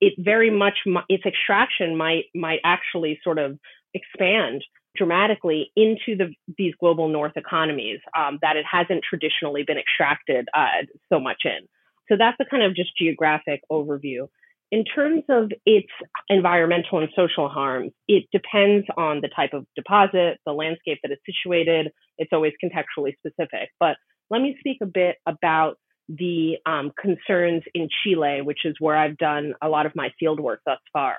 [0.00, 3.58] it very much its extraction might might actually sort of
[3.94, 4.64] expand
[4.96, 10.84] dramatically into the these global north economies um, that it hasn't traditionally been extracted uh,
[11.12, 11.66] so much in.
[12.08, 14.26] So that's a kind of just geographic overview.
[14.72, 15.88] In terms of its
[16.28, 21.22] environmental and social harms, it depends on the type of deposit, the landscape that it's
[21.26, 21.90] situated.
[22.18, 23.70] It's always contextually specific.
[23.80, 23.96] But
[24.30, 25.76] let me speak a bit about
[26.08, 30.40] the um, concerns in Chile, which is where I've done a lot of my field
[30.40, 31.16] work thus far.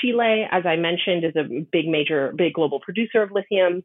[0.00, 3.82] Chile, as I mentioned, is a big major, big global producer of lithium.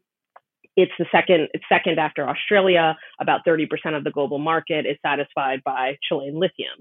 [0.76, 2.96] It's the second, it's second after Australia.
[3.20, 6.78] About 30% of the global market is satisfied by Chilean lithium.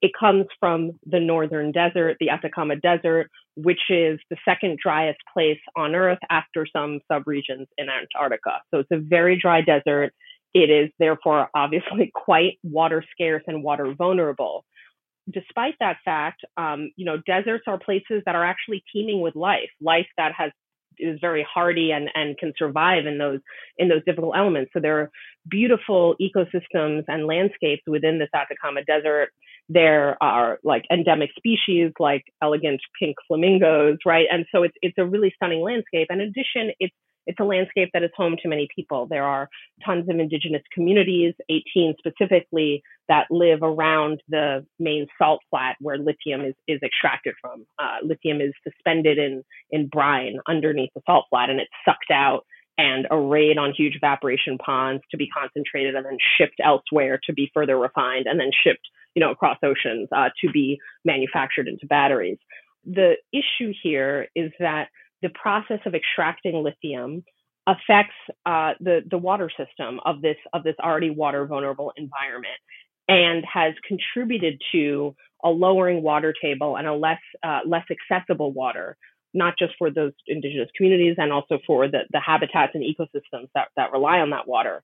[0.00, 5.58] It comes from the northern desert, the Atacama Desert, which is the second driest place
[5.76, 8.60] on Earth after some subregions in Antarctica.
[8.70, 10.12] So it's a very dry desert.
[10.54, 14.64] It is therefore obviously quite water scarce and water vulnerable.
[15.30, 19.68] Despite that fact, um, you know, deserts are places that are actually teeming with life,
[19.80, 20.52] life that has
[20.98, 23.40] is very hardy and, and can survive in those
[23.76, 24.70] in those difficult elements.
[24.72, 25.10] So there are
[25.48, 29.30] beautiful ecosystems and landscapes within this Atacama Desert.
[29.68, 34.26] There are like endemic species like elegant pink flamingos, right?
[34.30, 36.08] And so it's it's a really stunning landscape.
[36.10, 36.94] And in addition, it's
[37.28, 39.06] it's a landscape that is home to many people.
[39.06, 39.48] There are
[39.84, 46.40] tons of indigenous communities, 18 specifically, that live around the main salt flat where lithium
[46.40, 47.66] is, is extracted from.
[47.78, 52.46] Uh, lithium is suspended in, in brine underneath the salt flat and it's sucked out
[52.78, 57.50] and arrayed on huge evaporation ponds to be concentrated and then shipped elsewhere to be
[57.52, 62.38] further refined and then shipped, you know, across oceans uh, to be manufactured into batteries.
[62.86, 64.88] The issue here is that
[65.22, 67.24] the process of extracting lithium
[67.66, 68.14] affects
[68.46, 72.56] uh, the the water system of this of this already water vulnerable environment
[73.08, 78.96] and has contributed to a lowering water table and a less uh, less accessible water
[79.34, 83.68] not just for those indigenous communities and also for the, the habitats and ecosystems that,
[83.76, 84.82] that rely on that water.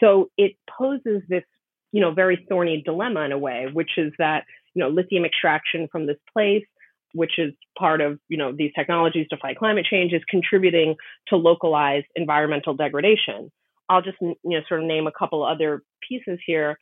[0.00, 1.44] So it poses this
[1.92, 5.88] you know very thorny dilemma in a way which is that you know lithium extraction
[5.92, 6.64] from this place
[7.12, 10.96] which is part of you know these technologies to fight climate change, is contributing
[11.28, 13.50] to localized environmental degradation.
[13.88, 16.78] I'll just you know sort of name a couple other pieces here.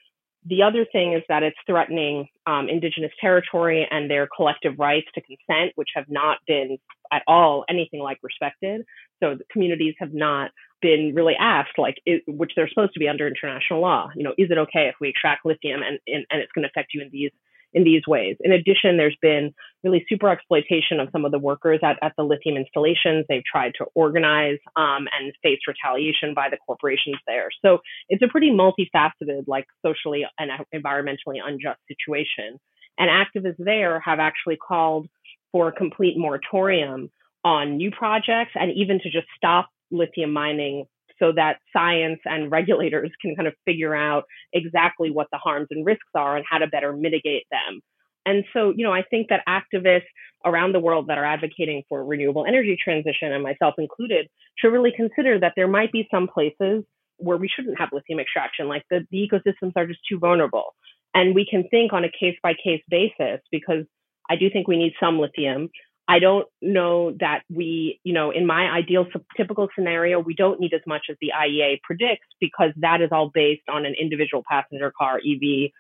[0.46, 5.20] The other thing is that it's threatening um, indigenous territory and their collective rights to
[5.20, 6.78] consent, which have not been
[7.12, 8.82] at all anything like respected.
[9.22, 13.26] So the communities have not been really asked, like, which they're supposed to be under
[13.26, 14.08] international law.
[14.16, 16.70] You know, is it okay if we extract lithium and, and, and it's going to
[16.70, 17.32] affect you in these
[17.72, 18.36] in these ways.
[18.40, 22.22] In addition, there's been really super exploitation of some of the workers at, at the
[22.22, 23.24] lithium installations.
[23.28, 27.48] They've tried to organize um, and face retaliation by the corporations there.
[27.64, 32.58] So it's a pretty multifaceted, like socially and environmentally unjust situation.
[32.98, 35.08] And activists there have actually called
[35.52, 37.10] for a complete moratorium
[37.44, 40.84] on new projects and even to just stop lithium mining
[41.18, 45.84] so that science and regulators can kind of figure out exactly what the harms and
[45.84, 47.80] risks are and how to better mitigate them.
[48.26, 50.02] And so, you know, I think that activists
[50.44, 54.28] around the world that are advocating for renewable energy transition, and myself included,
[54.58, 56.84] should really consider that there might be some places
[57.16, 60.74] where we shouldn't have lithium extraction, like the, the ecosystems are just too vulnerable.
[61.14, 63.84] And we can think on a case by case basis because
[64.28, 65.68] I do think we need some lithium.
[66.08, 69.06] I don't know that we, you know, in my ideal
[69.36, 73.30] typical scenario, we don't need as much as the IEA predicts because that is all
[73.32, 75.70] based on an individual passenger car EV,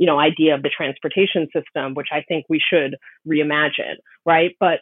[0.00, 2.96] you know, idea of the transportation system, which I think we should
[3.28, 4.56] reimagine, right?
[4.58, 4.80] But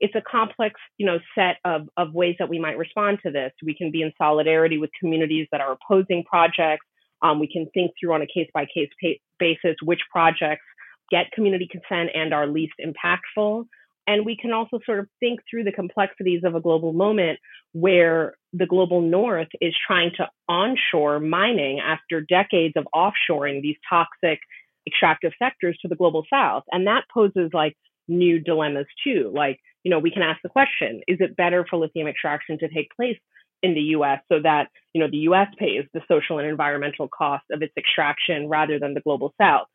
[0.00, 3.52] it's a complex, you know, set of, of ways that we might respond to this.
[3.62, 6.84] We can be in solidarity with communities that are opposing projects.
[7.22, 8.90] Um, we can think through on a case by case
[9.38, 10.64] basis which projects
[11.08, 13.64] get community consent and are least impactful.
[14.08, 17.38] And we can also sort of think through the complexities of a global moment
[17.72, 24.40] where the global north is trying to onshore mining after decades of offshoring these toxic
[24.86, 26.64] extractive sectors to the global south.
[26.72, 27.76] And that poses like
[28.08, 29.30] new dilemmas too.
[29.34, 32.68] Like, you know, we can ask the question, is it better for lithium extraction to
[32.68, 33.18] take place
[33.62, 37.44] in the US so that, you know, the US pays the social and environmental cost
[37.52, 39.66] of its extraction rather than the global south?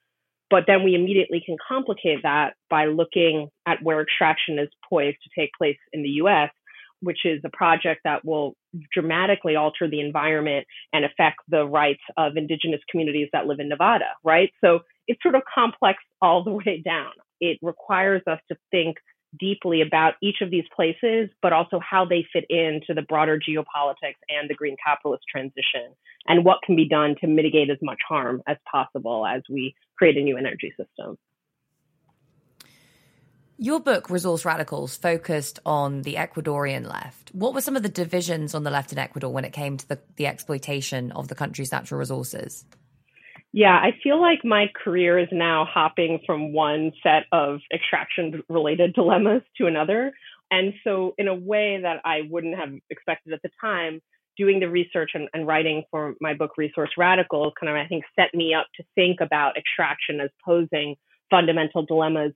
[0.49, 5.41] But then we immediately can complicate that by looking at where extraction is poised to
[5.41, 6.49] take place in the US,
[7.03, 8.55] which is a project that will
[8.91, 14.05] dramatically alter the environment and affect the rights of indigenous communities that live in Nevada,
[14.23, 14.51] right?
[14.63, 17.11] So it's sort of complex all the way down.
[17.39, 18.97] It requires us to think
[19.39, 24.21] deeply about each of these places, but also how they fit into the broader geopolitics
[24.29, 25.93] and the green capitalist transition,
[26.27, 30.17] and what can be done to mitigate as much harm as possible as we create
[30.17, 31.17] a new energy system.
[33.63, 37.29] Your book, Resource Radicals, focused on the Ecuadorian left.
[37.33, 39.87] What were some of the divisions on the left in Ecuador when it came to
[39.87, 42.65] the, the exploitation of the country's natural resources?
[43.53, 48.95] Yeah, I feel like my career is now hopping from one set of extraction related
[48.95, 50.11] dilemmas to another.
[50.51, 54.01] And so, in a way that I wouldn't have expected at the time,
[54.35, 58.03] doing the research and, and writing for my book, Resource Radicals, kind of, I think,
[58.19, 60.97] set me up to think about extraction as posing
[61.29, 62.33] fundamental dilemmas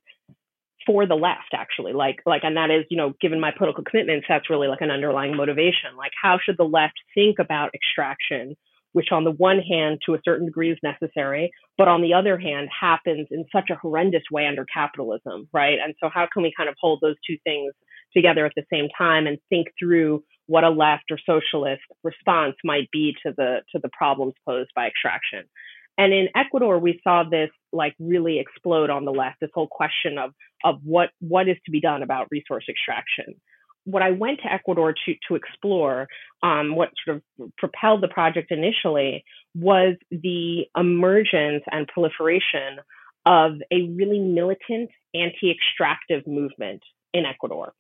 [0.88, 4.26] for the left actually like like and that is you know given my political commitments
[4.28, 8.56] that's really like an underlying motivation like how should the left think about extraction
[8.94, 12.36] which on the one hand, to a certain degree is necessary, but on the other
[12.36, 15.78] hand, happens in such a horrendous way under capitalism, right?
[15.84, 17.74] And so how can we kind of hold those two things
[18.16, 22.90] together at the same time and think through what a left or socialist response might
[22.92, 25.44] be to the to the problems posed by extraction.
[25.98, 30.18] And in Ecuador, we saw this like really explode on the left, this whole question
[30.18, 30.34] of
[30.64, 33.36] of what what is to be done about resource extraction
[33.88, 36.08] what I went to Ecuador to to explore,
[36.44, 39.24] um, what sort of propelled the project initially
[39.56, 42.80] was the emergence and proliferation
[43.26, 46.82] of a really militant anti-extractive movement
[47.14, 47.74] in Ecuador.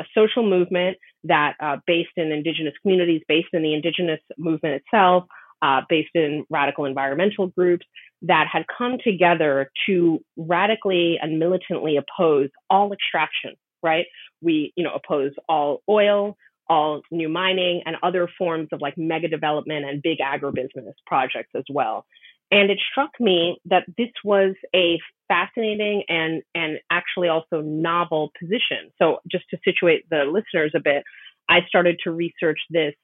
[0.00, 5.24] A social movement that, uh, based in indigenous communities, based in the indigenous movement itself,
[5.62, 7.86] uh, based in radical environmental groups,
[8.22, 13.54] that had come together to radically and militantly oppose all extraction.
[13.82, 14.06] Right?
[14.40, 16.36] We, you know, oppose all oil,
[16.68, 21.64] all new mining, and other forms of like mega development and big agribusiness projects as
[21.70, 22.04] well.
[22.50, 24.98] And it struck me that this was a
[25.28, 28.90] fascinating and, and actually also novel position.
[28.98, 31.04] So, just to situate the listeners a bit,
[31.48, 32.94] I started to research this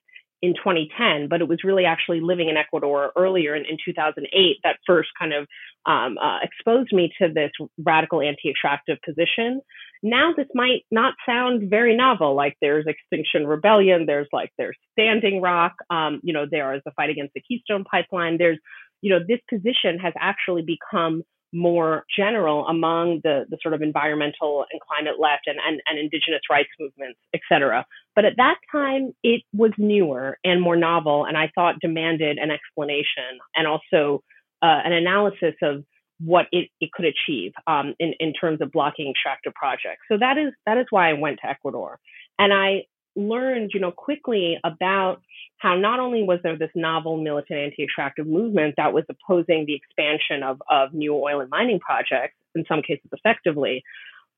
[0.45, 4.77] in 2010, but it was really actually living in Ecuador earlier in, in 2008 that
[4.85, 5.47] first kind of
[5.85, 7.51] um, uh, exposed me to this
[7.83, 9.61] radical anti-extractive position.
[10.03, 12.35] Now this might not sound very novel.
[12.35, 16.91] Like there's Extinction Rebellion, there's like there's Standing Rock, um, you know, there is the
[16.91, 18.37] fight against the Keystone Pipeline.
[18.37, 18.59] There's,
[19.01, 21.23] you know, this position has actually become
[21.55, 26.41] more general among the, the sort of environmental and climate left and, and, and indigenous
[26.49, 27.85] rights movements, et cetera.
[28.15, 32.51] But at that time, it was newer and more novel, and I thought demanded an
[32.51, 34.21] explanation and also
[34.61, 35.83] uh, an analysis of
[36.19, 40.03] what it, it could achieve um, in, in terms of blocking extractive projects.
[40.09, 41.99] So that is that is why I went to Ecuador.
[42.39, 42.83] And I
[43.15, 45.21] learned, you know, quickly about
[45.57, 50.43] how not only was there this novel militant anti-extractive movement that was opposing the expansion
[50.43, 53.83] of, of new oil and mining projects, in some cases effectively,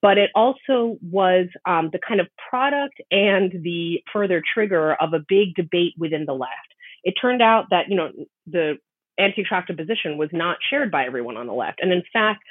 [0.02, 5.20] but it also was um, the kind of product and the further trigger of a
[5.28, 6.52] big debate within the left.
[7.04, 8.12] It turned out that, you know,
[8.46, 8.78] the
[9.18, 11.80] anti-extractive position was not shared by everyone on the left.
[11.82, 12.44] And in fact,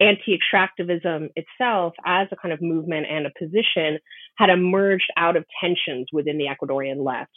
[0.00, 3.98] anti-extractivism itself as a kind of movement and a position
[4.36, 7.30] had emerged out of tensions within the Ecuadorian left.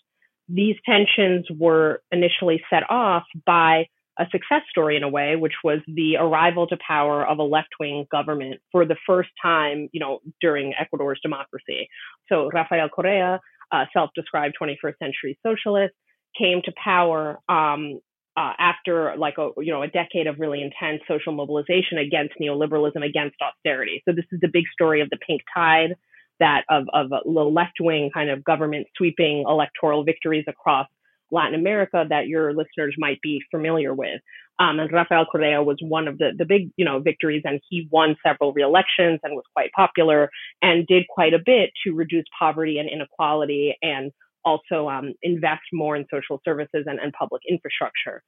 [0.50, 3.86] These tensions were initially set off by
[4.20, 8.08] a success story in a way, which was the arrival to power of a left-wing
[8.12, 11.88] government for the first time, you know, during Ecuador's democracy.
[12.30, 13.40] So Rafael Correa,
[13.72, 15.94] a self-described 21st century socialist,
[16.38, 18.00] came to power um,
[18.38, 23.04] uh, after like a you know a decade of really intense social mobilization against neoliberalism,
[23.04, 24.04] against austerity.
[24.08, 25.96] So this is the big story of the pink tide
[26.40, 30.88] that of of a left wing kind of government sweeping electoral victories across
[31.32, 34.22] Latin America that your listeners might be familiar with.
[34.60, 37.88] Um, and Rafael Correa was one of the the big you know victories, and he
[37.92, 40.30] won several re-elections and was quite popular
[40.62, 44.12] and did quite a bit to reduce poverty and inequality and
[44.48, 48.24] also um, invest more in social services and, and public infrastructure.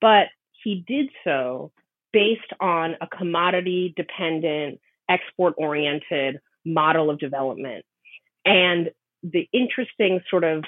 [0.00, 0.26] But
[0.62, 1.72] he did so
[2.12, 7.84] based on a commodity dependent, export oriented model of development.
[8.44, 8.90] And
[9.22, 10.64] the interesting sort of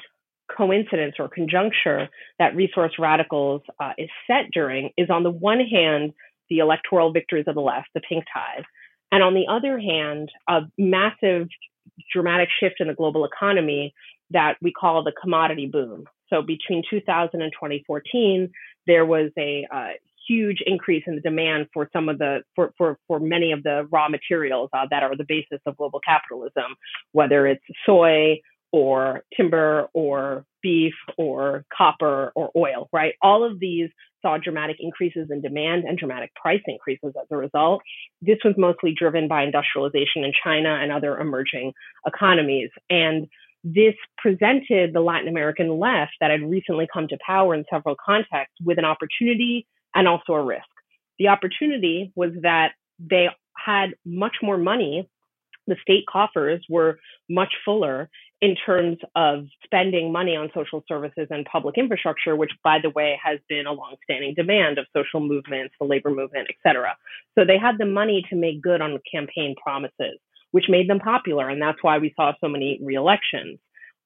[0.57, 6.13] coincidence or conjuncture that resource radicals uh, is set during is on the one hand,
[6.51, 8.65] the electoral victories of the left, the pink tide,
[9.13, 11.49] and on the other hand, a massive
[12.13, 13.95] dramatic shift in the global economy
[14.31, 16.05] that we call the commodity boom.
[16.31, 18.51] So between 2000 and 2014,
[18.87, 19.89] there was a uh,
[20.29, 23.89] huge increase in the demand for some of the for for, for many of the
[23.91, 26.77] raw materials uh, that are the basis of global capitalism,
[27.13, 33.15] whether it's soy or timber or beef or copper or oil, right?
[33.23, 33.89] All of these
[34.21, 37.81] saw dramatic increases in demand and dramatic price increases as a result.
[38.21, 41.73] This was mostly driven by industrialization in China and other emerging
[42.07, 42.71] economies.
[42.91, 43.29] And
[43.75, 48.57] this presented the Latin American left that had recently come to power in several contexts
[48.65, 50.65] with an opportunity and also a risk.
[51.19, 55.09] The opportunity was that they had much more money.
[55.67, 56.99] The state coffers were
[57.29, 58.09] much fuller
[58.41, 63.19] in terms of spending money on social services and public infrastructure, which, by the way,
[63.23, 66.97] has been a longstanding demand of social movements, the labor movement, et cetera.
[67.37, 70.21] So they had the money to make good on campaign promises
[70.51, 71.49] which made them popular.
[71.49, 73.59] And that's why we saw so many re-elections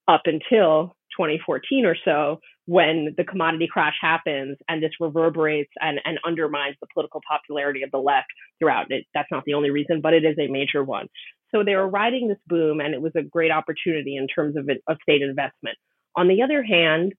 [0.09, 6.19] up until 2014 or so, when the commodity crash happens and this reverberates and, and
[6.25, 8.29] undermines the political popularity of the left
[8.59, 9.05] throughout it.
[9.15, 11.09] That's not the only reason, but it is a major one.
[11.55, 14.69] So they were riding this boom, and it was a great opportunity in terms of,
[14.89, 15.77] of state investment.
[16.17, 17.13] On the other hand,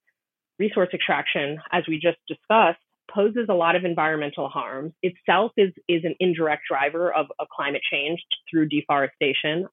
[0.57, 2.79] resource extraction, as we just discussed,
[3.13, 4.93] poses a lot of environmental harms.
[5.01, 9.67] Itself is, is an indirect driver of, of climate change through deforestation.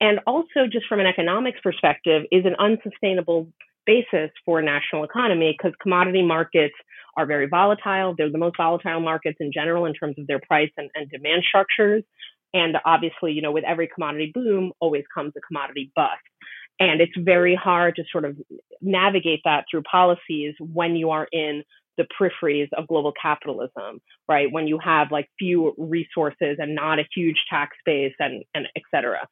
[0.00, 3.48] And also, just from an economics perspective, is an unsustainable
[3.86, 6.74] basis for a national economy because commodity markets
[7.16, 8.14] are very volatile.
[8.16, 11.44] They're the most volatile markets in general in terms of their price and, and demand
[11.48, 12.02] structures.
[12.52, 16.22] And obviously, you know, with every commodity boom always comes a commodity bust.
[16.80, 18.36] And it's very hard to sort of
[18.80, 21.62] navigate that through policies when you are in
[21.96, 24.50] the peripheries of global capitalism, right?
[24.50, 28.82] When you have like few resources and not a huge tax base and, and et
[28.92, 29.26] cetera.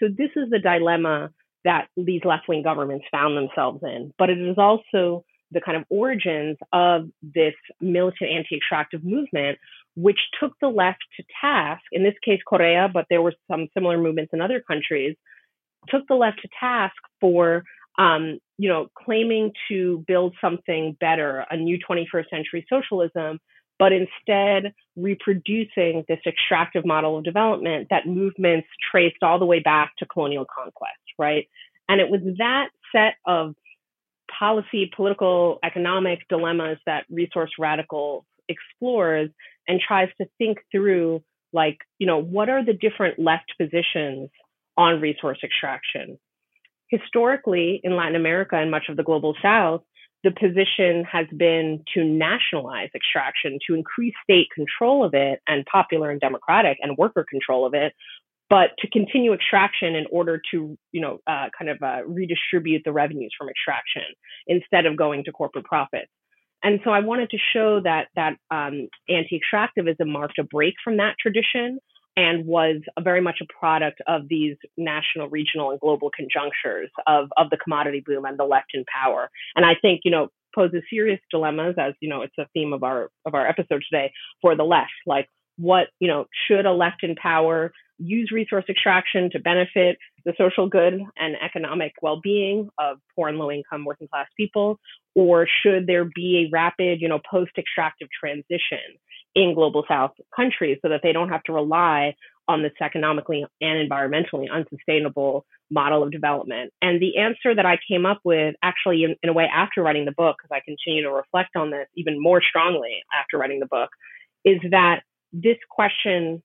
[0.00, 1.30] So this is the dilemma
[1.64, 4.12] that these left-wing governments found themselves in.
[4.18, 9.58] But it is also the kind of origins of this militant anti-extractive movement,
[9.96, 13.98] which took the left to task, in this case, Correa, but there were some similar
[13.98, 15.16] movements in other countries,
[15.88, 17.64] took the left to task for
[17.98, 23.38] um, you know, claiming to build something better, a new 21st century socialism,
[23.78, 29.92] but instead reproducing this extractive model of development that movements traced all the way back
[29.98, 31.48] to colonial conquest, right?
[31.88, 33.54] And it was that set of
[34.36, 39.30] policy, political, economic dilemmas that Resource Radical explores
[39.68, 44.30] and tries to think through like, you know, what are the different left positions
[44.76, 46.18] on resource extraction?
[46.88, 49.82] Historically in Latin America and much of the global south,
[50.24, 56.10] the position has been to nationalize extraction, to increase state control of it and popular
[56.10, 57.92] and democratic and worker control of it,
[58.50, 62.92] but to continue extraction in order to, you know, uh, kind of uh, redistribute the
[62.92, 64.02] revenues from extraction
[64.46, 66.10] instead of going to corporate profits.
[66.64, 71.14] And so I wanted to show that that um, anti-extractivism marked a break from that
[71.20, 71.78] tradition
[72.18, 77.48] and was very much a product of these national, regional, and global conjunctures of, of
[77.50, 79.30] the commodity boom and the left in power.
[79.54, 82.82] And I think, you know, poses serious dilemmas as, you know, it's a theme of
[82.82, 84.10] our of our episode today
[84.42, 84.90] for the left.
[85.06, 90.32] Like what, you know, should a left in power use resource extraction to benefit the
[90.38, 94.78] social good and economic well-being of poor and low-income working class people
[95.14, 98.78] or should there be a rapid you know post-extractive transition
[99.38, 102.14] in global south countries so that they don't have to rely
[102.48, 106.72] on this economically and environmentally unsustainable model of development.
[106.82, 110.06] And the answer that I came up with actually in, in a way after writing
[110.06, 113.66] the book, because I continue to reflect on this even more strongly after writing the
[113.66, 113.90] book,
[114.44, 116.42] is that this question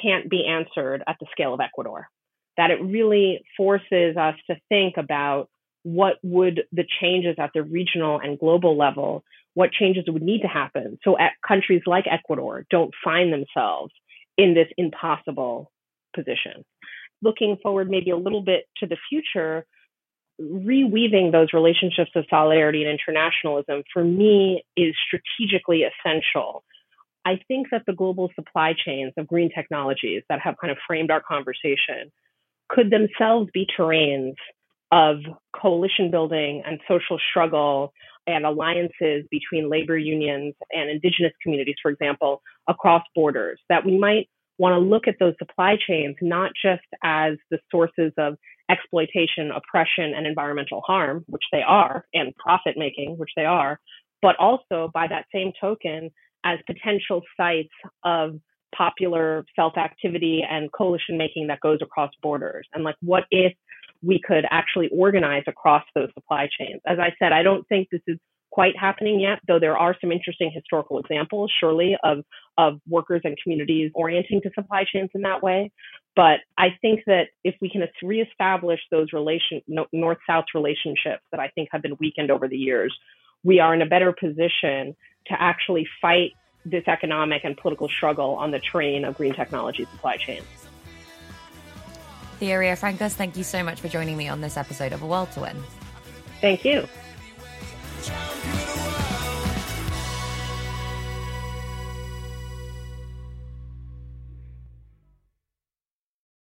[0.00, 2.08] can't be answered at the scale of Ecuador.
[2.56, 5.50] That it really forces us to think about
[5.82, 9.24] what would the changes at the regional and global level
[9.54, 11.16] what changes would need to happen so
[11.46, 13.92] countries like Ecuador don't find themselves
[14.40, 15.70] in this impossible
[16.14, 16.64] position.
[17.22, 19.66] Looking forward maybe a little bit to the future,
[20.40, 26.64] reweaving those relationships of solidarity and internationalism for me is strategically essential.
[27.26, 31.10] I think that the global supply chains of green technologies that have kind of framed
[31.10, 32.10] our conversation
[32.70, 34.36] could themselves be terrains
[34.92, 35.18] of
[35.54, 37.92] coalition building and social struggle
[38.26, 44.28] and alliances between labor unions and indigenous communities, for example, across borders, that we might
[44.58, 48.36] want to look at those supply chains not just as the sources of
[48.70, 53.80] exploitation, oppression, and environmental harm, which they are, and profit making, which they are,
[54.22, 56.10] but also by that same token
[56.44, 57.68] as potential sites
[58.04, 58.38] of
[58.76, 62.66] popular self activity and coalition making that goes across borders.
[62.72, 63.52] And like, what if
[64.02, 66.80] we could actually organize across those supply chains.
[66.86, 68.18] As I said, I don't think this is
[68.50, 72.24] quite happening yet, though there are some interesting historical examples, surely, of,
[72.58, 75.70] of workers and communities orienting to supply chains in that way.
[76.16, 81.68] But I think that if we can reestablish those relation, north-south relationships that I think
[81.70, 82.96] have been weakened over the years,
[83.44, 84.96] we are in a better position
[85.26, 86.32] to actually fight
[86.64, 90.44] this economic and political struggle on the train of green technology supply chains.
[92.40, 95.30] Thea Riofrancos, thank you so much for joining me on this episode of A World
[95.32, 95.62] to Win.
[96.40, 96.88] Thank you.